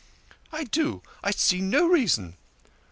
"I 0.51 0.63
do, 0.63 1.03
I 1.23 1.29
see 1.29 1.61
no 1.61 1.85
reason." 1.85 2.35